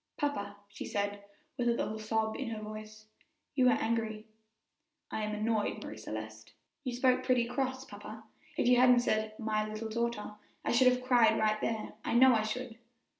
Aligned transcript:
"Papa," 0.17 0.55
she 0.67 0.83
said, 0.83 1.23
with 1.59 1.67
a 1.67 1.73
little 1.73 1.99
sob 1.99 2.35
in 2.35 2.49
her 2.49 2.59
voice, 2.59 3.05
"you 3.53 3.67
are 3.69 3.77
angry." 3.79 4.25
"I 5.11 5.21
am 5.21 5.35
annoyed, 5.35 5.83
Marie 5.83 5.95
Celeste." 5.99 6.53
"You 6.83 6.91
spoke 6.95 7.21
pretty 7.23 7.45
cross, 7.45 7.85
papa; 7.85 8.23
if 8.57 8.67
you 8.67 8.77
hadn't 8.77 9.01
said 9.01 9.37
'my 9.37 9.67
little 9.67 9.89
daughter,' 9.89 10.33
I 10.65 10.71
should 10.71 10.87
have 10.87 11.03
cried 11.05 11.37
right 11.37 11.61
there 11.61 11.93
I 12.03 12.15
know 12.15 12.33
I 12.33 12.41
should." 12.41 12.79